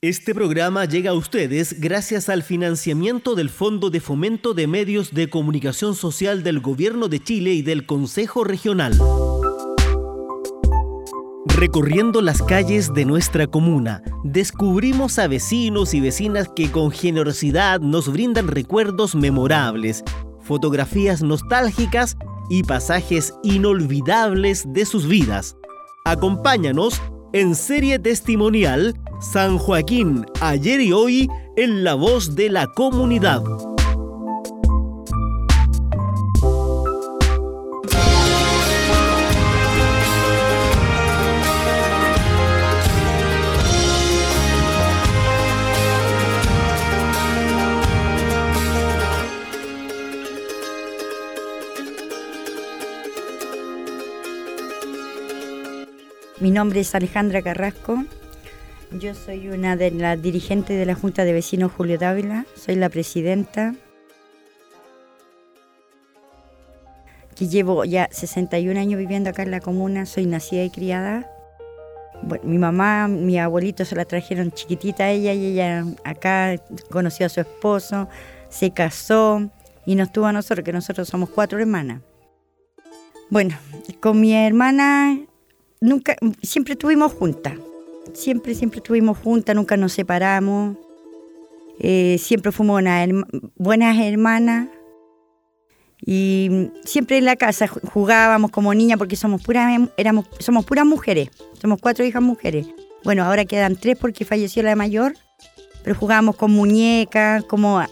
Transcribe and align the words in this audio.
Este 0.00 0.32
programa 0.32 0.84
llega 0.84 1.10
a 1.10 1.14
ustedes 1.14 1.80
gracias 1.80 2.28
al 2.28 2.44
financiamiento 2.44 3.34
del 3.34 3.50
Fondo 3.50 3.90
de 3.90 3.98
Fomento 3.98 4.54
de 4.54 4.68
Medios 4.68 5.12
de 5.12 5.28
Comunicación 5.28 5.96
Social 5.96 6.44
del 6.44 6.60
Gobierno 6.60 7.08
de 7.08 7.18
Chile 7.18 7.52
y 7.52 7.62
del 7.62 7.84
Consejo 7.84 8.44
Regional. 8.44 8.96
Recorriendo 11.46 12.22
las 12.22 12.44
calles 12.44 12.94
de 12.94 13.06
nuestra 13.06 13.48
comuna, 13.48 14.04
descubrimos 14.22 15.18
a 15.18 15.26
vecinos 15.26 15.92
y 15.94 16.00
vecinas 16.00 16.48
que 16.54 16.70
con 16.70 16.92
generosidad 16.92 17.80
nos 17.80 18.12
brindan 18.12 18.46
recuerdos 18.46 19.16
memorables, 19.16 20.04
fotografías 20.42 21.24
nostálgicas 21.24 22.16
y 22.48 22.62
pasajes 22.62 23.34
inolvidables 23.42 24.64
de 24.72 24.86
sus 24.86 25.08
vidas. 25.08 25.56
Acompáñanos 26.04 27.02
en 27.32 27.56
serie 27.56 27.98
testimonial 27.98 28.94
San 29.20 29.58
Joaquín, 29.58 30.26
ayer 30.40 30.80
y 30.80 30.92
hoy 30.92 31.28
en 31.56 31.82
la 31.82 31.94
voz 31.94 32.36
de 32.36 32.50
la 32.50 32.68
comunidad. 32.68 33.42
Mi 56.40 56.52
nombre 56.52 56.80
es 56.80 56.94
Alejandra 56.94 57.42
Carrasco. 57.42 58.04
Yo 58.92 59.14
soy 59.14 59.48
una 59.48 59.76
de 59.76 59.90
las 59.90 60.20
dirigentes 60.20 60.78
de 60.78 60.86
la 60.86 60.94
Junta 60.94 61.24
de 61.24 61.34
Vecinos 61.34 61.72
Julio 61.72 61.98
Dávila. 61.98 62.46
Soy 62.56 62.74
la 62.74 62.88
presidenta. 62.88 63.74
Llevo 67.38 67.84
ya 67.84 68.08
61 68.10 68.80
años 68.80 68.98
viviendo 68.98 69.28
acá 69.28 69.42
en 69.42 69.50
la 69.50 69.60
comuna. 69.60 70.06
Soy 70.06 70.24
nacida 70.24 70.64
y 70.64 70.70
criada. 70.70 71.30
mi 72.42 72.56
mamá, 72.56 73.08
mi 73.08 73.38
abuelito 73.38 73.84
se 73.84 73.94
la 73.94 74.06
trajeron 74.06 74.52
chiquitita 74.52 75.04
a 75.04 75.10
ella 75.10 75.34
y 75.34 75.52
ella 75.52 75.84
acá 76.02 76.56
conoció 76.90 77.26
a 77.26 77.28
su 77.28 77.40
esposo, 77.40 78.08
se 78.48 78.70
casó 78.70 79.50
y 79.84 79.96
nos 79.96 80.10
tuvo 80.12 80.26
a 80.26 80.32
nosotros, 80.32 80.64
que 80.64 80.72
nosotros 80.72 81.08
somos 81.08 81.28
cuatro 81.28 81.58
hermanas. 81.58 82.00
Bueno, 83.28 83.54
con 84.00 84.18
mi 84.18 84.34
hermana 84.34 85.18
nunca, 85.80 86.16
siempre 86.42 86.72
estuvimos 86.72 87.12
juntas. 87.12 87.67
Siempre, 88.14 88.54
siempre 88.54 88.78
estuvimos 88.78 89.18
juntas, 89.18 89.54
nunca 89.54 89.76
nos 89.76 89.92
separamos. 89.92 90.76
Eh, 91.78 92.16
siempre 92.18 92.52
fuimos 92.52 92.82
buenas 93.56 93.98
hermanas. 93.98 94.68
Y 96.04 96.70
siempre 96.84 97.18
en 97.18 97.24
la 97.24 97.36
casa 97.36 97.66
jugábamos 97.66 98.50
como 98.50 98.72
niñas 98.72 98.98
porque 98.98 99.16
somos 99.16 99.42
puras, 99.42 99.80
éramos, 99.96 100.26
somos 100.38 100.64
puras 100.64 100.86
mujeres. 100.86 101.30
Somos 101.60 101.80
cuatro 101.80 102.04
hijas 102.04 102.22
mujeres. 102.22 102.66
Bueno, 103.04 103.24
ahora 103.24 103.44
quedan 103.44 103.76
tres 103.76 103.96
porque 103.98 104.24
falleció 104.24 104.62
la 104.62 104.76
mayor. 104.76 105.14
Pero 105.82 105.98
jugábamos 105.98 106.36
con 106.36 106.50
muñecas, 106.52 107.44
como 107.44 107.82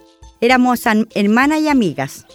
éramos 0.40 0.80
hermanas 1.14 1.60
y 1.60 1.68
amigas. 1.68 2.26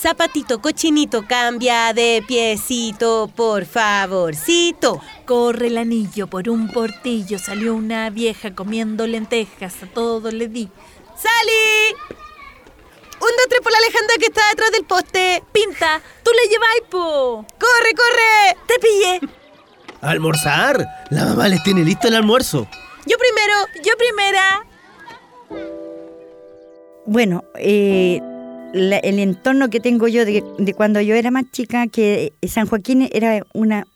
Zapatito 0.00 0.62
cochinito, 0.62 1.26
cambia 1.26 1.92
de 1.92 2.24
piecito, 2.26 3.30
por 3.36 3.66
favorcito. 3.66 4.98
Corre 5.26 5.66
el 5.66 5.76
anillo 5.76 6.26
por 6.26 6.48
un 6.48 6.68
portillo, 6.68 7.38
salió 7.38 7.74
una 7.74 8.08
vieja 8.08 8.54
comiendo 8.54 9.06
lentejas, 9.06 9.82
a 9.82 9.86
todo 9.86 10.30
le 10.30 10.48
di. 10.48 10.70
¡Sali! 11.14 11.94
Un, 13.20 13.28
dos, 13.28 13.46
tres 13.50 13.60
por 13.60 13.72
la 13.72 13.76
Alejandra 13.76 14.14
que 14.18 14.26
está 14.26 14.40
detrás 14.48 14.72
del 14.72 14.86
poste. 14.86 15.44
Pinta, 15.52 16.00
tú 16.22 16.30
le 16.30 16.48
lleváis, 16.48 16.82
po. 16.88 17.44
¡Corre, 17.58 17.94
corre! 17.94 18.56
¡Te 18.66 18.78
pillé! 18.78 19.20
¡Almorzar! 20.00 21.06
La 21.10 21.26
mamá 21.26 21.46
les 21.48 21.62
tiene 21.62 21.84
listo 21.84 22.08
el 22.08 22.14
almuerzo. 22.14 22.66
Yo 23.04 23.18
primero, 23.18 23.54
yo 23.84 23.92
primera. 23.98 24.66
Bueno, 27.04 27.44
eh, 27.56 28.22
el 28.72 29.18
entorno 29.18 29.70
que 29.70 29.80
tengo 29.80 30.08
yo 30.08 30.24
de, 30.24 30.42
cuando 30.76 31.00
yo 31.00 31.14
era 31.14 31.30
más 31.30 31.50
chica, 31.50 31.86
que 31.86 32.32
San 32.46 32.66
Joaquín 32.66 33.08
era 33.12 33.44
una, 33.52 33.86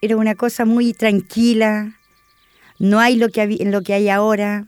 era 0.00 0.16
una 0.16 0.34
cosa 0.34 0.64
muy 0.64 0.92
tranquila, 0.92 1.98
no 2.78 3.00
hay 3.00 3.16
lo 3.16 3.28
que, 3.28 3.46
lo 3.64 3.82
que 3.82 3.94
hay 3.94 4.08
ahora. 4.08 4.66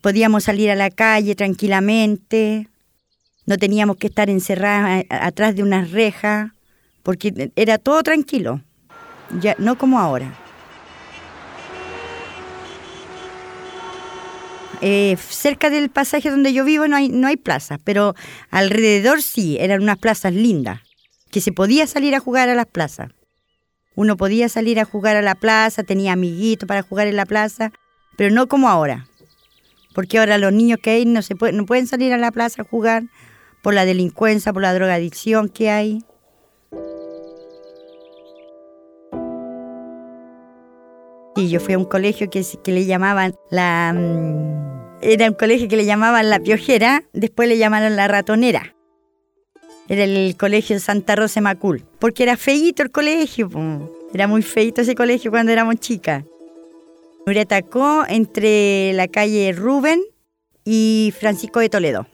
Podíamos 0.00 0.44
salir 0.44 0.70
a 0.70 0.74
la 0.74 0.90
calle 0.90 1.36
tranquilamente, 1.36 2.68
no 3.46 3.56
teníamos 3.56 3.96
que 3.96 4.08
estar 4.08 4.28
encerradas 4.28 5.04
atrás 5.10 5.54
de 5.54 5.62
una 5.62 5.84
reja, 5.84 6.54
porque 7.02 7.52
era 7.54 7.78
todo 7.78 8.02
tranquilo, 8.02 8.62
ya, 9.40 9.54
no 9.58 9.78
como 9.78 10.00
ahora. 10.00 10.39
Eh, 14.82 15.16
cerca 15.28 15.68
del 15.68 15.90
pasaje 15.90 16.30
donde 16.30 16.54
yo 16.54 16.64
vivo 16.64 16.88
no 16.88 16.96
hay, 16.96 17.10
no 17.10 17.28
hay 17.28 17.36
plazas, 17.36 17.78
pero 17.84 18.14
alrededor 18.50 19.20
sí, 19.20 19.58
eran 19.60 19.82
unas 19.82 19.98
plazas 19.98 20.32
lindas, 20.32 20.80
que 21.30 21.42
se 21.42 21.52
podía 21.52 21.86
salir 21.86 22.14
a 22.14 22.20
jugar 22.20 22.48
a 22.48 22.54
las 22.54 22.66
plazas. 22.66 23.10
Uno 23.94 24.16
podía 24.16 24.48
salir 24.48 24.80
a 24.80 24.86
jugar 24.86 25.16
a 25.16 25.22
la 25.22 25.34
plaza, 25.34 25.82
tenía 25.82 26.12
amiguitos 26.12 26.66
para 26.66 26.82
jugar 26.82 27.08
en 27.08 27.16
la 27.16 27.26
plaza, 27.26 27.72
pero 28.16 28.34
no 28.34 28.48
como 28.48 28.68
ahora. 28.68 29.06
Porque 29.94 30.18
ahora 30.18 30.38
los 30.38 30.52
niños 30.52 30.78
que 30.82 30.90
hay 30.90 31.04
no, 31.04 31.20
se 31.20 31.34
no 31.52 31.66
pueden 31.66 31.86
salir 31.86 32.12
a 32.12 32.18
la 32.18 32.30
plaza 32.30 32.62
a 32.62 32.64
jugar 32.64 33.02
por 33.62 33.74
la 33.74 33.84
delincuencia, 33.84 34.52
por 34.52 34.62
la 34.62 34.72
drogadicción 34.72 35.48
que 35.48 35.70
hay. 35.70 36.04
Y 41.40 41.48
yo 41.48 41.58
fui 41.58 41.72
a 41.72 41.78
un 41.78 41.86
colegio 41.86 42.28
que, 42.28 42.44
le 42.66 42.84
llamaban 42.84 43.34
la... 43.50 43.94
Mm, 43.94 45.00
era 45.00 45.26
un 45.26 45.34
colegio 45.34 45.68
que 45.68 45.76
le 45.78 45.86
llamaban 45.86 46.28
la 46.28 46.38
piojera, 46.38 47.04
después 47.14 47.48
le 47.48 47.56
llamaron 47.56 47.96
la 47.96 48.08
ratonera. 48.08 48.74
Era 49.88 50.04
el 50.04 50.36
colegio 50.36 50.78
Santa 50.78 51.16
Rosa 51.16 51.40
Macul, 51.40 51.86
porque 51.98 52.24
era 52.24 52.36
feíto 52.36 52.82
el 52.82 52.90
colegio, 52.90 53.48
era 54.12 54.26
muy 54.26 54.42
feito 54.42 54.82
ese 54.82 54.94
colegio 54.94 55.30
cuando 55.30 55.50
éramos 55.50 55.76
chicas. 55.76 56.24
Me 57.24 57.46
entre 58.08 58.92
la 58.92 59.08
calle 59.08 59.52
Rubén 59.52 60.02
y 60.62 61.14
Francisco 61.18 61.60
de 61.60 61.70
Toledo. 61.70 62.06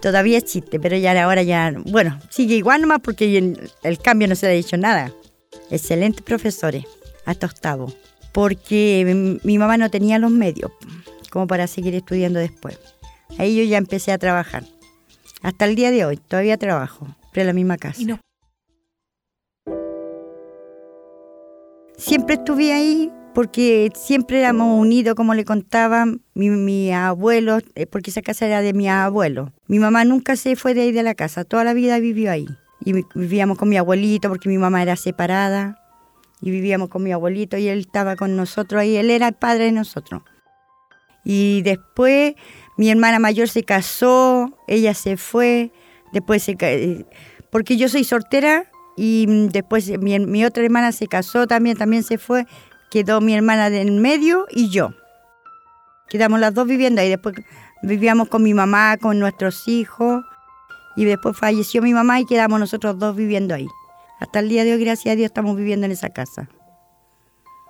Todavía 0.00 0.38
existe, 0.38 0.78
pero 0.78 0.96
ya 0.96 1.20
ahora 1.20 1.42
ya, 1.42 1.74
bueno, 1.86 2.20
sigue 2.30 2.54
igual 2.54 2.82
nomás 2.82 3.00
porque 3.00 3.36
el, 3.82 3.98
cambio 3.98 4.28
no 4.28 4.36
se 4.36 4.46
le 4.46 4.52
ha 4.52 4.56
dicho 4.56 4.76
nada. 4.76 5.12
Excelentes 5.68 6.22
profesores, 6.22 6.84
hasta 7.26 7.46
octavo 7.46 7.92
porque 8.32 9.38
mi 9.42 9.58
mamá 9.58 9.76
no 9.76 9.90
tenía 9.90 10.18
los 10.18 10.30
medios 10.30 10.70
como 11.30 11.46
para 11.46 11.66
seguir 11.66 11.94
estudiando 11.94 12.38
después. 12.38 12.78
Ahí 13.38 13.56
yo 13.56 13.64
ya 13.64 13.78
empecé 13.78 14.12
a 14.12 14.18
trabajar. 14.18 14.64
Hasta 15.42 15.64
el 15.64 15.74
día 15.74 15.90
de 15.90 16.04
hoy 16.04 16.16
todavía 16.18 16.58
trabajo, 16.58 17.06
pero 17.32 17.42
en 17.42 17.46
la 17.46 17.52
misma 17.54 17.78
casa. 17.78 18.20
Siempre 21.96 22.34
estuve 22.34 22.72
ahí 22.72 23.10
porque 23.34 23.90
siempre 23.94 24.40
éramos 24.40 24.78
unidos, 24.80 25.14
como 25.14 25.34
le 25.34 25.44
contaba 25.44 26.04
mi, 26.34 26.50
mi 26.50 26.92
abuelo, 26.92 27.58
eh, 27.74 27.86
porque 27.86 28.10
esa 28.10 28.22
casa 28.22 28.46
era 28.46 28.60
de 28.60 28.72
mi 28.72 28.88
abuelo. 28.88 29.52
Mi 29.66 29.78
mamá 29.78 30.04
nunca 30.04 30.34
se 30.34 30.56
fue 30.56 30.74
de 30.74 30.82
ahí 30.82 30.92
de 30.92 31.02
la 31.02 31.14
casa, 31.14 31.44
toda 31.44 31.62
la 31.62 31.72
vida 31.72 31.98
vivió 32.00 32.30
ahí. 32.30 32.46
Y 32.82 33.04
vivíamos 33.14 33.58
con 33.58 33.68
mi 33.68 33.76
abuelito 33.76 34.28
porque 34.28 34.48
mi 34.48 34.58
mamá 34.58 34.82
era 34.82 34.96
separada 34.96 35.79
y 36.40 36.50
vivíamos 36.50 36.88
con 36.88 37.02
mi 37.02 37.12
abuelito 37.12 37.56
y 37.56 37.68
él 37.68 37.80
estaba 37.80 38.16
con 38.16 38.36
nosotros 38.36 38.80
ahí, 38.80 38.96
él 38.96 39.10
era 39.10 39.28
el 39.28 39.34
padre 39.34 39.64
de 39.64 39.72
nosotros. 39.72 40.22
Y 41.24 41.62
después 41.62 42.34
mi 42.76 42.90
hermana 42.90 43.18
mayor 43.18 43.48
se 43.48 43.62
casó, 43.62 44.56
ella 44.66 44.94
se 44.94 45.16
fue, 45.16 45.72
después 46.12 46.42
se 46.42 47.06
porque 47.50 47.76
yo 47.76 47.88
soy 47.88 48.04
soltera 48.04 48.70
y 48.96 49.26
después 49.48 49.90
mi, 49.98 50.44
otra 50.44 50.64
hermana 50.64 50.92
se 50.92 51.06
casó 51.06 51.46
también, 51.46 51.76
también 51.76 52.02
se 52.02 52.16
fue, 52.18 52.46
quedó 52.90 53.20
mi 53.20 53.34
hermana 53.34 53.70
del 53.70 53.92
medio 53.92 54.46
y 54.50 54.70
yo. 54.70 54.94
Quedamos 56.08 56.40
las 56.40 56.54
dos 56.54 56.66
viviendo 56.66 57.00
ahí, 57.00 57.08
después 57.08 57.34
vivíamos 57.82 58.28
con 58.28 58.42
mi 58.42 58.54
mamá, 58.54 58.96
con 58.96 59.18
nuestros 59.18 59.68
hijos 59.68 60.24
y 60.96 61.04
después 61.04 61.36
falleció 61.36 61.82
mi 61.82 61.92
mamá 61.92 62.20
y 62.20 62.24
quedamos 62.24 62.58
nosotros 62.58 62.98
dos 62.98 63.14
viviendo 63.14 63.54
ahí. 63.54 63.68
Hasta 64.20 64.40
el 64.40 64.50
día 64.50 64.64
de 64.64 64.74
hoy, 64.74 64.84
gracias 64.84 65.12
a 65.12 65.16
Dios, 65.16 65.26
estamos 65.26 65.56
viviendo 65.56 65.86
en 65.86 65.92
esa 65.92 66.10
casa. 66.10 66.48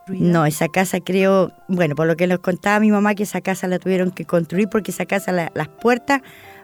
No, 0.08 0.44
esa 0.44 0.69
casa 0.69 0.99
creo, 1.00 1.52
bueno, 1.69 1.94
por 1.94 2.08
lo 2.08 2.17
que 2.17 2.26
nos 2.26 2.41
contaba 2.41 2.81
mi 2.81 2.91
mamá, 2.91 3.14
que 3.14 3.23
esa 3.23 3.41
casa 3.41 3.69
la 3.69 3.79
tuvieron 3.79 4.11
que 4.11 4.25
construir 4.25 4.69
porque 4.69 4.91
esa 4.91 5.06
casa, 5.06 5.32
las 5.32 5.69
puertas 5.69 6.23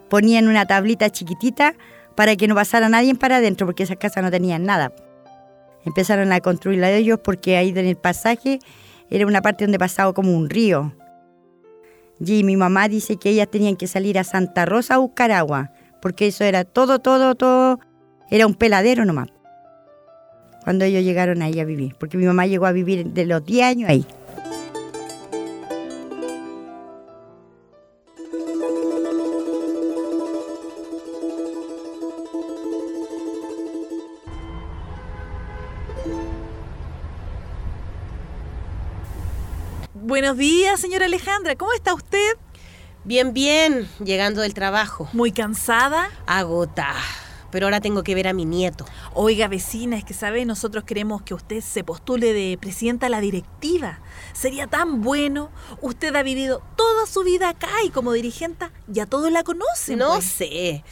ponían 0.09 0.49
una 0.49 0.67
tablita 0.67 1.09
chiquitita 1.11 1.75
para 2.17 2.35
que 2.35 2.49
no 2.49 2.56
pasara 2.56 2.88
nadie 2.88 3.15
para 3.15 3.37
adentro, 3.37 3.67
porque 3.67 3.85
esa 3.85 3.94
casa 3.94 4.21
no 4.23 4.31
tenía 4.31 4.59
nada. 4.59 4.93
Empezaron 5.85 6.33
a 6.33 6.41
construirla 6.41 6.91
ellos 6.91 7.21
porque 7.23 7.56
ahí 7.56 7.69
en 7.69 7.79
el 7.79 7.97
pasaje 7.97 8.59
era 9.09 9.25
una 9.25 9.41
parte 9.41 9.65
donde 9.65 9.79
pasaba 9.79 10.12
como 10.12 10.37
un 10.37 10.50
río. 10.50 10.93
Y 12.19 12.43
mi 12.43 12.56
mamá 12.56 12.88
dice 12.88 13.19
que 13.19 13.31
ellas 13.31 13.49
tenían 13.49 13.77
que 13.77 13.87
salir 13.87 14.19
a 14.19 14.25
Santa 14.25 14.65
Rosa 14.65 14.94
a 14.94 14.99
buscar 14.99 15.31
agua, 15.31 15.71
porque 16.03 16.27
eso 16.27 16.43
era 16.43 16.65
todo, 16.65 16.99
todo, 16.99 17.37
todo, 17.37 17.79
era 18.31 18.47
un 18.49 18.55
peladero 18.55 19.05
nomás. 19.05 19.29
Cuando 20.67 20.85
ellos 20.85 21.05
llegaron 21.05 21.43
ahí 21.43 21.61
a 21.61 21.65
vivir, 21.65 21.95
porque 21.95 22.19
mi 22.19 22.27
mamá 22.27 22.45
llegó 22.45 22.67
a 22.67 22.73
vivir 22.73 23.07
de 23.07 23.25
los 23.25 23.47
10 23.47 23.65
años 23.65 23.89
ahí. 23.89 24.05
Buenos 39.95 40.37
días, 40.37 40.81
señora 40.81 41.05
Alejandra. 41.05 41.55
¿Cómo 41.55 41.73
está 41.75 41.95
usted? 41.95 42.19
Bien, 43.05 43.33
bien, 43.33 43.89
llegando 44.05 44.41
del 44.41 44.53
trabajo. 44.53 45.09
¿Muy 45.12 45.31
cansada? 45.31 46.11
Agota. 46.27 46.93
Pero 47.53 47.67
ahora 47.67 47.81
tengo 47.81 48.03
que 48.03 48.17
ver 48.17 48.27
a 48.27 48.33
mi 48.33 48.45
nieto. 48.45 48.85
Oiga, 49.19 49.49
vecina, 49.49 49.97
es 49.97 50.05
que 50.05 50.13
sabe, 50.13 50.45
nosotros 50.45 50.85
queremos 50.85 51.23
que 51.23 51.33
usted 51.33 51.63
se 51.63 51.83
postule 51.83 52.35
de 52.35 52.59
presidenta 52.61 53.07
a 53.07 53.09
la 53.09 53.23
directiva. 53.23 53.99
Sería 54.35 54.67
tan 54.67 55.01
bueno. 55.01 55.51
Usted 55.81 56.15
ha 56.15 56.23
vivido 56.23 56.63
toda 56.77 57.07
su 57.07 57.23
vida 57.23 57.49
acá 57.49 57.71
y 57.83 57.89
como 57.89 58.13
dirigente 58.13 58.67
ya 58.89 59.07
todos 59.07 59.33
la 59.33 59.43
conocen. 59.43 60.01
No 60.01 60.17
pues. 60.17 60.27
sé. 60.27 60.85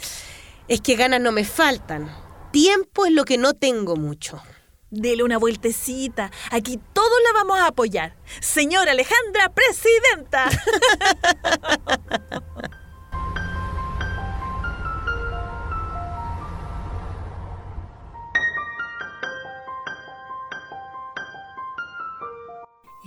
Es 0.69 0.81
que 0.81 0.97
ganas 0.97 1.21
no 1.21 1.32
me 1.32 1.44
faltan. 1.44 2.11
Tiempo 2.50 3.05
es 3.05 3.12
lo 3.12 3.26
que 3.26 3.37
no 3.37 3.53
tengo 3.53 3.94
mucho. 3.97 4.43
Dele 4.88 5.23
una 5.23 5.37
vueltecita. 5.37 6.31
Aquí 6.50 6.81
todos 6.94 7.19
la 7.25 7.38
vamos 7.38 7.59
a 7.59 7.67
apoyar. 7.67 8.17
Señora 8.41 8.93
Alejandra, 8.93 9.53
presidenta. 9.53 10.49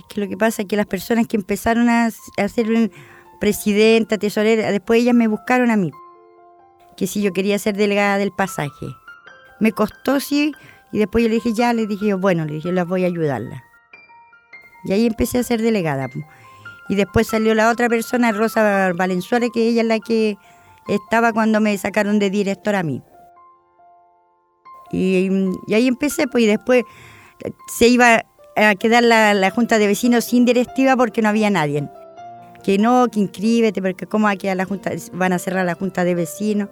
que 0.08 0.20
lo 0.20 0.28
que 0.28 0.36
pasa 0.36 0.62
es 0.62 0.68
que 0.68 0.76
las 0.76 0.86
personas 0.86 1.26
que 1.26 1.36
empezaron 1.36 1.88
a, 1.88 2.06
a 2.06 2.48
ser 2.48 2.90
presidenta, 3.40 4.18
tesorera, 4.18 4.70
después 4.70 5.00
ellas 5.00 5.14
me 5.14 5.28
buscaron 5.28 5.70
a 5.70 5.76
mí, 5.76 5.90
que 6.96 7.06
si 7.06 7.22
yo 7.22 7.32
quería 7.32 7.58
ser 7.58 7.76
delegada 7.76 8.18
del 8.18 8.32
pasaje. 8.32 8.86
Me 9.60 9.72
costó, 9.72 10.20
sí, 10.20 10.52
y 10.92 10.98
después 10.98 11.22
yo 11.22 11.28
le 11.28 11.36
dije, 11.36 11.52
ya, 11.52 11.72
le 11.72 11.86
dije 11.86 12.06
yo, 12.06 12.18
bueno, 12.18 12.44
le 12.44 12.54
dije, 12.54 12.72
las 12.72 12.86
voy 12.86 13.04
a 13.04 13.08
ayudarla. 13.08 13.64
Y 14.84 14.92
ahí 14.92 15.06
empecé 15.06 15.38
a 15.38 15.42
ser 15.42 15.60
delegada. 15.60 16.08
Y 16.88 16.94
después 16.94 17.26
salió 17.26 17.54
la 17.54 17.70
otra 17.70 17.88
persona, 17.88 18.32
Rosa 18.32 18.92
Valenzuela, 18.94 19.48
que 19.52 19.68
ella 19.68 19.82
es 19.82 19.88
la 19.88 19.98
que 19.98 20.36
estaba 20.86 21.32
cuando 21.32 21.60
me 21.60 21.76
sacaron 21.76 22.18
de 22.18 22.30
directora 22.30 22.80
a 22.80 22.82
mí. 22.82 23.02
Y, 24.90 25.28
y 25.66 25.74
ahí 25.74 25.86
empecé, 25.86 26.26
pues, 26.28 26.44
y 26.44 26.46
después 26.46 26.84
se 27.68 27.88
iba 27.88 28.24
a 28.58 28.74
quedar 28.74 29.02
la, 29.02 29.50
junta 29.50 29.78
de 29.78 29.86
vecinos 29.86 30.24
sin 30.24 30.44
directiva 30.44 30.96
porque 30.96 31.22
no 31.22 31.28
había 31.28 31.50
nadie. 31.50 31.88
Que 32.62 32.78
no, 32.78 33.08
que 33.08 33.20
inscríbete, 33.20 33.80
porque 33.80 34.06
cómo 34.06 34.24
va 34.24 34.32
a 34.32 34.36
quedar 34.36 34.56
la 34.56 34.64
junta, 34.64 34.90
van 35.12 35.32
a 35.32 35.38
cerrar 35.38 35.64
la 35.64 35.74
junta 35.74 36.04
de 36.04 36.14
vecinos. 36.14 36.68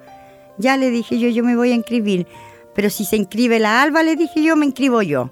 Ya 0.59 0.77
le 0.77 0.91
dije 0.91 1.19
yo, 1.19 1.29
yo 1.29 1.45
me 1.45 1.57
voy 1.57 1.73
a 1.73 1.75
inscribir. 1.75 2.27
Pero 2.75 2.91
si 2.91 3.05
se 3.05 3.17
inscribe 3.17 3.59
la 3.59 3.83
Alba, 3.83 4.03
le 4.03 4.17
dije 4.17 4.43
yo, 4.43 4.57
me 4.57 4.67
inscribo 4.67 5.01
yo. 5.03 5.31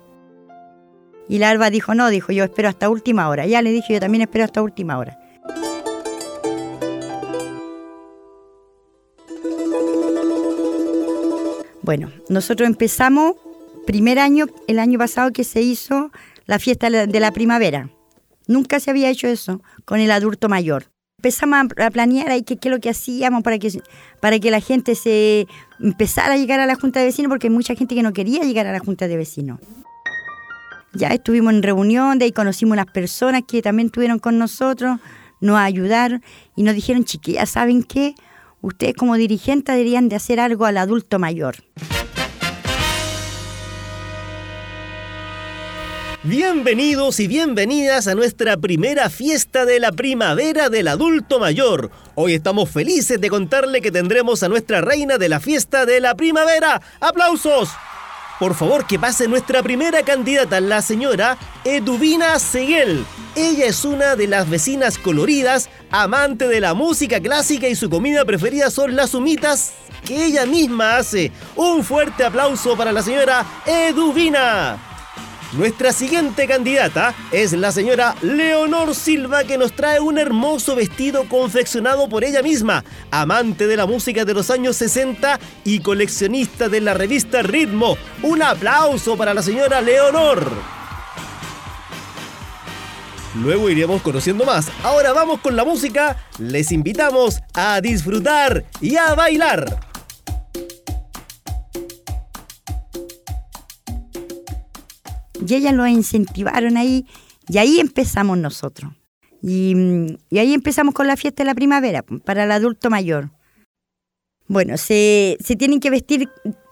Y 1.29 1.39
la 1.39 1.51
Alba 1.51 1.71
dijo, 1.71 1.95
no, 1.95 2.09
dijo 2.09 2.33
yo, 2.33 2.45
espero 2.45 2.69
hasta 2.69 2.89
última 2.89 3.29
hora. 3.29 3.47
Ya 3.47 3.63
le 3.63 3.71
dije 3.71 3.95
yo, 3.95 4.01
también 4.01 4.23
espero 4.23 4.45
hasta 4.45 4.63
última 4.63 4.99
hora. 4.99 5.19
Bueno, 11.85 12.11
nosotros 12.31 12.67
empezamos, 12.67 13.35
primer 13.87 14.19
año, 14.19 14.47
el 14.69 14.79
año 14.79 14.99
pasado 14.99 15.33
que 15.33 15.45
se 15.45 15.61
hizo 15.61 16.11
la 16.47 16.59
fiesta 16.59 16.91
de 16.91 17.21
la 17.21 17.33
primavera. 17.33 17.91
Nunca 18.47 18.81
se 18.81 18.91
había 18.91 19.11
hecho 19.11 19.27
eso 19.27 19.63
con 19.85 20.01
el 20.01 20.11
adulto 20.11 20.49
mayor. 20.49 20.87
Empezamos 21.19 21.71
a 21.79 21.91
planear 21.91 22.31
ahí 22.31 22.43
qué 22.43 22.59
es 22.61 22.71
lo 22.71 22.81
que 22.81 22.91
hacíamos 22.91 23.43
para 23.43 23.59
que, 23.59 23.81
para 24.21 24.39
que 24.39 24.51
la 24.51 24.61
gente 24.61 24.95
se 24.95 25.47
empezara 25.81 26.35
a 26.35 26.37
llegar 26.37 26.61
a 26.61 26.67
la 26.67 26.75
Junta 26.75 27.01
de 27.01 27.07
Vecinos, 27.07 27.31
porque 27.31 27.47
hay 27.47 27.53
mucha 27.53 27.75
gente 27.75 27.95
que 27.95 28.03
no 28.03 28.13
quería 28.13 28.43
llegar 28.43 28.67
a 28.67 28.73
la 28.73 28.81
Junta 28.81 29.09
de 29.09 29.17
Vecinos. 29.17 29.59
Ya 30.93 31.09
estuvimos 31.09 31.55
en 31.55 31.63
reunión, 31.63 32.19
de 32.19 32.27
ahí 32.27 32.33
conocimos 32.33 32.75
unas 32.75 32.93
personas 32.93 33.43
que 33.49 33.63
también 33.63 33.87
estuvieron 33.87 34.19
con 34.19 34.39
nosotros, 34.39 35.01
nos 35.41 35.57
ayudaron 35.57 36.23
y 36.55 36.63
nos 36.63 36.75
dijeron, 36.75 37.05
chiquillas, 37.05 37.49
¿saben 37.51 37.83
qué? 37.83 38.15
Ustedes 38.61 38.95
como 38.95 39.15
dirigentes 39.17 39.75
deberían 39.75 40.09
de 40.09 40.17
hacer 40.17 40.41
algo 40.41 40.67
al 40.67 40.77
adulto 40.77 41.19
mayor. 41.19 41.57
Bienvenidos 46.27 47.21
y 47.21 47.29
bienvenidas 47.29 48.07
a 48.07 48.15
nuestra 48.15 48.57
primera 48.57 49.11
fiesta 49.11 49.67
de 49.67 49.79
la 49.79 49.93
primavera 49.93 50.71
del 50.71 50.89
adulto 50.89 51.39
mayor. 51.39 51.91
Hoy 52.15 52.33
estamos 52.33 52.71
felices 52.71 53.21
de 53.21 53.29
contarle 53.29 53.83
que 53.83 53.91
tendremos 53.91 54.43
a 54.43 54.49
nuestra 54.49 54.81
reina 54.81 55.19
de 55.19 55.29
la 55.29 55.39
fiesta 55.39 55.85
de 55.85 56.01
la 56.01 56.15
primavera. 56.15 56.81
¡Aplausos! 56.99 57.69
Por 58.41 58.55
favor, 58.55 58.87
que 58.87 58.99
pase 58.99 59.29
nuestra 59.29 59.63
primera 59.63 60.03
candidata, 60.03 60.63
la 60.63 60.81
señora 60.81 61.37
Eduvina 61.63 62.39
Seguel. 62.39 63.05
Ella 63.37 63.67
es 63.67 63.85
una 63.85 64.17
de 64.17 64.27
las 64.27 64.49
vecinas 64.49 64.97
coloridas, 64.97 65.69
amante 65.91 66.49
de 66.49 66.61
la 66.61 66.73
música 66.73 67.21
clásica 67.21 67.69
y 67.69 67.75
su 67.75 67.91
comida 67.91 68.25
preferida 68.25 68.71
son 68.71 68.97
las 68.97 69.13
humitas 69.13 69.75
que 70.07 70.25
ella 70.25 70.47
misma 70.47 70.97
hace. 70.97 71.33
Un 71.55 71.85
fuerte 71.85 72.25
aplauso 72.25 72.79
para 72.79 72.93
la 72.93 73.03
señora 73.03 73.45
Eduvina. 73.67 74.94
Nuestra 75.57 75.93
siguiente 75.93 76.49
candidata 76.49 77.15
es 77.31 77.53
la 77.53 77.71
señora 77.71 78.17
Leonor 78.23 78.93
Silva 78.93 79.45
que 79.45 79.57
nos 79.57 79.73
trae 79.73 80.01
un 80.01 80.19
hermoso 80.19 80.75
vestido 80.75 81.29
confeccionado 81.29 82.09
por 82.09 82.25
ella 82.25 82.43
misma, 82.43 82.83
amante 83.13 83.69
de 83.69 83.77
la 83.77 83.87
música 83.87 84.25
de 84.25 84.35
los 84.35 84.51
años 84.51 84.77
60 84.77 85.39
y 85.63 85.79
coleccionista 85.79 86.69
de 86.69 86.81
la 86.81 86.95
revista 86.95 87.43
Ritmo. 87.43 87.97
Un 88.25 88.43
aplauso 88.43 89.17
para 89.17 89.33
la 89.33 89.43
señora 89.43 89.81
Leonor. 89.81 90.51
Luego 93.41 93.71
iremos 93.71 94.03
conociendo 94.03 94.45
más. 94.45 94.67
Ahora 94.83 95.13
vamos 95.13 95.39
con 95.39 95.55
la 95.55 95.65
música. 95.65 96.17
Les 96.39 96.73
invitamos 96.73 97.41
a 97.55 97.81
disfrutar 97.81 98.65
y 98.81 98.97
a 98.97 99.15
bailar. 99.15 99.94
Y 105.47 105.55
ellas 105.55 105.75
lo 105.75 105.87
incentivaron 105.87 106.77
ahí 106.77 107.07
y 107.49 107.59
ahí 107.59 107.81
empezamos 107.81 108.39
nosotros. 108.39 108.93
Y, 109.43 109.75
y 110.31 110.39
ahí 110.39 110.55
empezamos 110.55 110.95
con 110.95 111.07
la 111.07 111.17
fiesta 111.17 111.43
de 111.43 111.49
la 111.49 111.55
primavera 111.55 112.03
pues, 112.03 112.23
para 112.23 112.45
el 112.45 112.53
adulto 112.53 112.89
mayor. 112.89 113.31
Bueno, 114.47 114.77
se, 114.77 115.37
se 115.41 115.57
tienen 115.57 115.81
que 115.81 115.91
vestir 115.91 116.29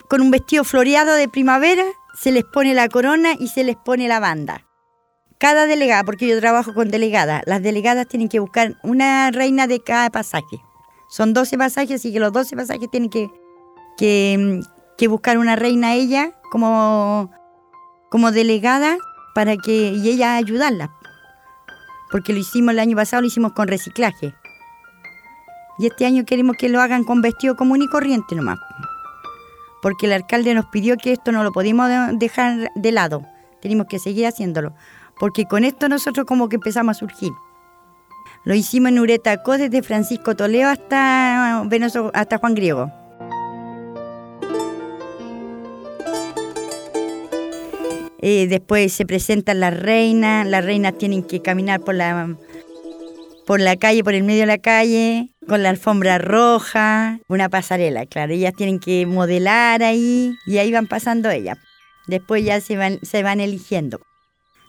con 0.09 0.21
un 0.21 0.31
vestido 0.31 0.63
floreado 0.63 1.13
de 1.13 1.27
primavera, 1.27 1.83
se 2.15 2.31
les 2.31 2.43
pone 2.43 2.73
la 2.73 2.89
corona 2.89 3.33
y 3.39 3.47
se 3.47 3.63
les 3.63 3.75
pone 3.75 4.07
la 4.07 4.19
banda. 4.19 4.65
Cada 5.39 5.65
delegada, 5.65 6.03
porque 6.03 6.27
yo 6.27 6.39
trabajo 6.39 6.73
con 6.73 6.89
delegadas, 6.89 7.43
las 7.45 7.61
delegadas 7.61 8.07
tienen 8.07 8.29
que 8.29 8.39
buscar 8.39 8.77
una 8.83 9.29
reina 9.31 9.67
de 9.67 9.81
cada 9.81 10.09
pasaje. 10.09 10.61
Son 11.09 11.33
12 11.33 11.57
pasajes, 11.57 11.99
así 11.99 12.13
que 12.13 12.19
los 12.19 12.31
12 12.31 12.55
pasajes 12.55 12.89
tienen 12.89 13.09
que, 13.09 13.29
que, 13.97 14.61
que 14.97 15.07
buscar 15.07 15.37
una 15.37 15.55
reina 15.55 15.93
ella 15.93 16.31
como 16.49 17.31
como 18.13 18.31
delegada 18.31 18.97
para 19.33 19.57
que 19.57 19.89
y 19.93 20.07
ella 20.07 20.35
ayudarla. 20.35 20.91
Porque 22.11 22.31
lo 22.31 22.37
hicimos 22.37 22.73
el 22.73 22.79
año 22.79 22.95
pasado, 22.95 23.21
lo 23.23 23.27
hicimos 23.27 23.53
con 23.53 23.67
reciclaje. 23.67 24.35
Y 25.79 25.87
este 25.87 26.05
año 26.05 26.23
queremos 26.23 26.55
que 26.59 26.69
lo 26.69 26.79
hagan 26.79 27.05
con 27.05 27.23
vestido 27.23 27.55
común 27.55 27.81
y 27.81 27.87
corriente 27.87 28.35
nomás. 28.35 28.59
Porque 29.81 30.05
el 30.05 30.13
alcalde 30.13 30.53
nos 30.53 30.65
pidió 30.67 30.95
que 30.95 31.11
esto 31.11 31.31
no 31.31 31.43
lo 31.43 31.51
podíamos 31.51 31.89
de- 31.89 32.17
dejar 32.17 32.69
de 32.75 32.91
lado. 32.91 33.25
Tenemos 33.63 33.87
que 33.87 33.97
seguir 33.97 34.27
haciéndolo. 34.27 34.75
Porque 35.19 35.45
con 35.45 35.63
esto 35.63 35.89
nosotros 35.89 36.27
como 36.27 36.49
que 36.49 36.57
empezamos 36.57 36.95
a 36.95 36.99
surgir. 36.99 37.31
Lo 38.43 38.53
hicimos 38.53 38.91
en 38.91 38.99
Uretacó 38.99 39.57
desde 39.57 39.81
Francisco 39.81 40.35
Toledo 40.35 40.69
hasta, 40.69 41.61
hasta 42.13 42.37
Juan 42.37 42.53
Griego. 42.53 42.91
Eh, 48.25 48.47
después 48.47 48.93
se 48.93 49.05
presentan 49.05 49.59
las 49.59 49.77
reinas, 49.77 50.47
las 50.47 50.63
reinas 50.63 50.97
tienen 50.97 51.23
que 51.23 51.41
caminar 51.41 51.81
por 51.81 51.93
la, 51.93 52.37
por 53.45 53.59
la 53.59 53.75
calle, 53.75 54.01
por 54.01 54.13
el 54.13 54.23
medio 54.23 54.39
de 54.39 54.45
la 54.47 54.59
calle, 54.59 55.27
con 55.45 55.61
la 55.61 55.67
alfombra 55.67 56.19
roja, 56.19 57.19
una 57.27 57.49
pasarela, 57.49 58.05
claro, 58.05 58.31
ellas 58.31 58.53
tienen 58.55 58.79
que 58.79 59.05
modelar 59.05 59.83
ahí 59.83 60.37
y 60.45 60.57
ahí 60.57 60.71
van 60.71 60.87
pasando 60.87 61.29
ellas. 61.29 61.57
Después 62.07 62.45
ya 62.45 62.61
se 62.61 62.77
van, 62.77 62.99
se 63.01 63.23
van 63.23 63.41
eligiendo. 63.41 63.99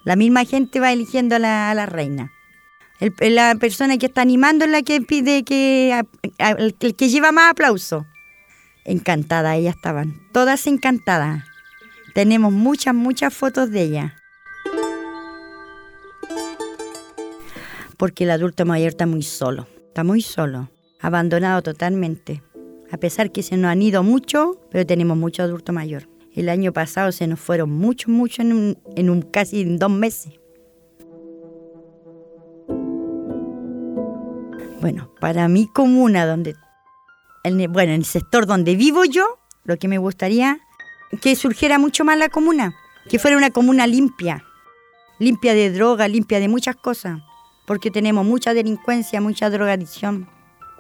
La 0.05 0.17
misma 0.17 0.45
gente 0.45 0.81
va 0.81 0.93
eligiendo 0.93 1.37
a 1.37 1.39
la, 1.39 1.73
la 1.75 1.87
reina. 1.87 2.33
La 3.21 3.55
persona 3.55 3.99
que 3.99 4.07
está 4.07 4.23
animando 4.23 4.65
es 4.65 4.73
la 4.73 4.83
que 4.83 5.01
pide 5.01 5.45
que 5.45 6.03
el, 6.39 6.75
que 6.75 7.09
lleva 7.09 7.31
más 7.31 7.53
aplauso. 7.53 8.05
Encantadas, 8.85 9.59
ellas 9.59 9.77
estaban. 9.77 10.21
Todas 10.33 10.67
encantadas. 10.67 11.54
Tenemos 12.15 12.53
muchas, 12.53 12.95
muchas 12.95 13.35
fotos 13.35 13.73
de 13.73 13.83
ellas. 13.83 14.13
Porque 17.97 18.23
el 18.23 18.31
adulto 18.31 18.65
mayor 18.65 18.91
está 18.91 19.05
muy 19.05 19.23
solo. 19.23 19.67
Está 19.89 20.05
muy 20.05 20.23
solo. 20.23 20.71
Abandonado 21.01 21.63
totalmente. 21.63 22.41
A 22.93 22.99
pesar 22.99 23.33
que 23.33 23.43
se 23.43 23.57
nos 23.57 23.73
han 23.73 23.83
ido 23.83 24.05
mucho, 24.05 24.61
pero 24.71 24.87
tenemos 24.87 25.17
mucho 25.17 25.43
adulto 25.43 25.73
mayor. 25.73 26.09
El 26.33 26.49
año 26.49 26.73
pasado 26.73 27.11
se 27.11 27.27
nos 27.27 27.41
fueron 27.41 27.73
muchos, 27.73 28.09
muchos 28.09 28.41
en 28.41 28.53
un, 28.53 28.79
en 28.95 29.11
un 29.11 29.23
casi 29.23 29.63
en 29.63 29.79
dos 29.79 29.91
meses. 29.91 30.35
Bueno, 34.81 35.13
para 35.19 35.49
mi 35.49 35.67
comuna, 35.67 36.27
donde, 36.27 36.55
bueno, 37.43 37.93
en 37.93 38.01
el 38.01 38.05
sector 38.05 38.47
donde 38.47 38.77
vivo 38.77 39.05
yo, 39.05 39.39
lo 39.65 39.79
que 39.79 39.89
me 39.89 39.99
gustaría 39.99 40.61
que 41.21 41.37
surgiera 41.37 41.79
mucho 41.79 42.05
más 42.05 42.19
la 42.19 42.29
comuna, 42.29 42.75
que 43.09 43.19
fuera 43.19 43.37
una 43.37 43.51
comuna 43.51 43.87
limpia, 43.87 44.45
limpia 45.19 45.55
de 45.55 45.71
droga, 45.71 46.09
limpia 46.09 46.41
de 46.41 46.49
muchas 46.49 46.77
cosas, 46.77 47.21
porque 47.67 47.91
tenemos 47.91 48.25
mucha 48.25 48.55
delincuencia, 48.55 49.21
mucha 49.21 49.51
drogadicción. 49.51 50.29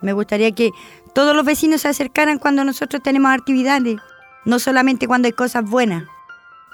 Me 0.02 0.12
gustaría 0.12 0.52
que 0.52 0.70
todos 1.14 1.34
los 1.34 1.44
vecinos 1.44 1.82
se 1.82 1.88
acercaran 1.88 2.38
cuando 2.38 2.64
nosotros 2.64 3.02
tenemos 3.02 3.32
actividades, 3.32 3.96
no 4.44 4.58
solamente 4.58 5.06
cuando 5.06 5.26
hay 5.26 5.32
cosas 5.32 5.64
buenas 5.64 6.04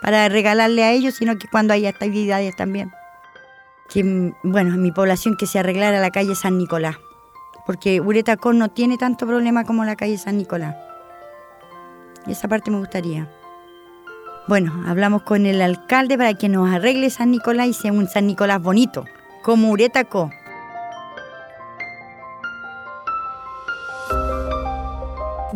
para 0.03 0.29
regalarle 0.29 0.83
a 0.83 0.93
ellos, 0.93 1.15
sino 1.15 1.39
que 1.39 1.49
cuando 1.49 1.75
hay 1.75 1.87
actividades 1.87 2.57
también. 2.57 2.91
Que, 3.89 4.33
bueno, 4.43 4.75
en 4.75 4.83
mi 4.83 4.93
población 4.93 5.37
que 5.37 5.47
se 5.47 5.59
arreglara 5.59 6.01
la 6.01 6.11
calle 6.11 6.35
San 6.35 6.59
Nicolás, 6.59 6.97
porque 7.67 8.01
Uretacón 8.01 8.59
no 8.59 8.71
tiene 8.71 8.99
tanto 8.99 9.27
problema 9.27 9.65
como 9.65 9.85
la 9.85 9.97
calle 9.97 10.17
San 10.17 10.39
Nicolás. 10.39 10.75
Esa 12.27 12.49
parte 12.49 12.71
me 12.71 12.79
gustaría. 12.79 13.29
Bueno, 14.47 14.85
hablamos 14.87 15.23
con 15.23 15.47
el 15.47 15.63
alcalde 15.63 16.19
para 16.19 16.35
que 16.35 16.49
nos 16.49 16.69
arregle 16.69 17.11
San 17.11 17.31
Nicolás 17.31 17.69
y 17.69 17.73
sea 17.75 17.93
un 17.93 18.09
San 18.09 18.27
Nicolás 18.27 18.61
bonito, 18.61 19.05
como 19.43 19.71
Uretacó. 19.71 20.31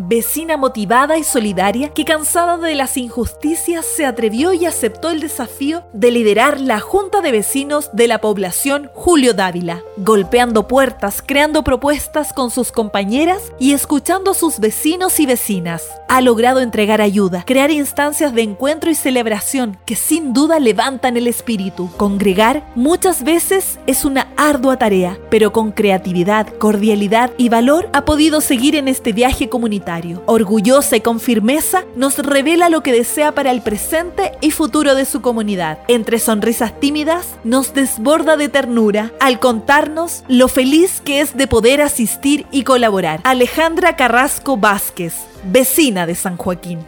Vecina 0.07 0.59
motivada 0.59 1.17
y 1.17 1.25
solidaria 1.25 1.89
que 1.89 2.05
cansada 2.05 2.59
de 2.59 2.75
las 2.75 2.99
injusticias 2.99 3.87
se 3.87 4.05
atrevió 4.05 4.53
y 4.53 4.67
aceptó 4.67 5.09
el 5.09 5.21
desafío 5.21 5.83
de 5.95 6.11
liderar 6.11 6.61
la 6.61 6.79
Junta 6.79 7.23
de 7.23 7.33
Vecinos 7.33 7.89
de 7.95 8.07
la 8.07 8.21
población 8.21 8.91
Julio 8.93 9.33
Dávila, 9.33 9.81
golpeando 9.97 10.69
puertas, 10.69 11.23
creando 11.25 11.65
propuestas 11.65 12.35
con 12.35 12.51
sus 12.51 12.71
compañeras 12.71 13.51
y 13.59 13.73
escuchando 13.73 14.33
a 14.33 14.35
sus 14.35 14.59
vecinos 14.59 15.19
y 15.21 15.25
vecinas. 15.25 15.83
Ha 16.11 16.21
logrado 16.21 16.61
entregar 16.61 17.01
ayuda, 17.01 17.43
crear 17.47 17.71
instancias 17.71 18.35
de 18.35 18.43
encuentro 18.43 18.91
y 18.91 18.95
celebración 18.95 19.79
que 19.87 19.97
sin 19.97 20.35
duda 20.35 20.61
levantan 20.61 21.17
el 21.17 21.29
espíritu. 21.29 21.91
Congregar 21.97 22.71
muchas 22.75 23.25
veces 23.25 23.79
es 23.87 24.05
una 24.05 24.29
ardua 24.37 24.77
tarea, 24.77 25.19
pero 25.31 25.55
con 25.55 25.73
creatividad, 25.73 26.47
cordialidad 26.59 27.31
y 27.39 27.49
valor 27.49 27.89
ha 27.95 28.05
podido 28.05 28.43
seguir 28.43 28.77
en 28.77 28.89
este 28.89 29.15
viaje 29.15 29.49
comunitario. 29.49 29.94
Orgullosa 30.27 30.97
y 30.97 31.01
con 31.01 31.21
firmeza, 31.21 31.85
nos 31.97 32.19
revela 32.19 32.69
lo 32.69 32.83
que 32.83 32.93
desea 32.93 33.33
para 33.33 33.51
el 33.51 33.63
presente 33.63 34.33
y 34.41 34.51
futuro 34.51 34.95
de 34.95 35.05
su 35.05 35.21
comunidad. 35.23 35.79
Entre 35.89 36.19
sonrisas 36.19 36.79
tímidas, 36.81 37.27
nos 37.45 37.75
desborda 37.75 38.37
de 38.37 38.49
ternura 38.49 39.13
al 39.21 39.39
contarnos 39.39 40.25
lo 40.29 40.49
feliz 40.49 41.01
que 41.05 41.21
es 41.21 41.37
de 41.37 41.47
poder 41.47 41.81
asistir 41.81 42.47
y 42.51 42.65
colaborar. 42.65 43.21
Alejandra 43.25 43.97
Carrasco 43.97 44.57
Vázquez, 44.57 45.15
vecina 45.45 46.07
de 46.07 46.15
San 46.15 46.37
Joaquín. 46.37 46.81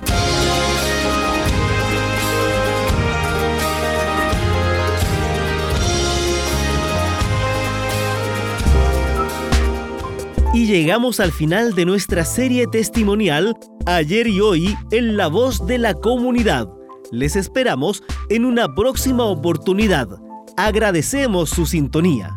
Y 10.57 10.65
llegamos 10.65 11.21
al 11.21 11.33
final 11.33 11.75
de 11.75 11.85
nuestra 11.85 12.25
serie 12.25 12.67
testimonial 12.67 13.59
Ayer 13.85 14.27
y 14.27 14.41
Hoy 14.41 14.75
en 14.91 15.19
la 15.19 15.27
voz 15.27 15.67
de 15.67 15.77
la 15.77 15.93
comunidad. 15.93 16.67
Les 17.13 17.37
esperamos 17.37 18.03
en 18.31 18.47
una 18.47 18.75
próxima 18.75 19.25
oportunidad. 19.25 20.09
Agradecemos 20.57 21.51
su 21.51 21.67
sintonía. 21.67 22.35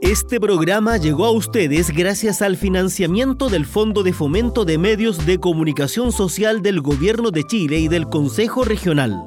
Este 0.00 0.38
programa 0.38 0.98
llegó 0.98 1.24
a 1.24 1.32
ustedes 1.32 1.90
gracias 1.90 2.42
al 2.42 2.56
financiamiento 2.56 3.48
del 3.48 3.66
Fondo 3.66 4.04
de 4.04 4.12
Fomento 4.12 4.64
de 4.64 4.78
Medios 4.78 5.26
de 5.26 5.40
Comunicación 5.40 6.12
Social 6.12 6.62
del 6.62 6.80
Gobierno 6.80 7.32
de 7.32 7.42
Chile 7.42 7.80
y 7.80 7.88
del 7.88 8.06
Consejo 8.06 8.62
Regional. 8.62 9.26